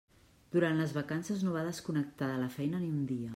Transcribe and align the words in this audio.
Durant 0.55 0.79
les 0.83 0.95
vacances 0.95 1.43
no 1.49 1.53
va 1.57 1.67
desconnectar 1.67 2.31
de 2.33 2.41
la 2.47 2.51
feina 2.57 2.81
ni 2.87 2.91
un 2.97 3.05
dia. 3.15 3.29